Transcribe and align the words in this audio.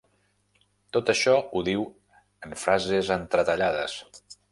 Tot 0.95 1.11
això 1.13 1.35
ho 1.43 1.61
diu 1.67 1.85
en 2.47 2.57
frases 2.61 3.13
entretallades. 3.17 3.99